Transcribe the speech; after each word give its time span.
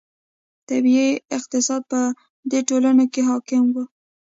طبیعي 0.69 1.11
اقتصاد 1.37 1.81
په 1.91 1.99
دې 2.51 2.59
ټولنو 2.69 3.05
کې 3.13 3.21
حاکم 3.29 3.63
و. 3.71 3.75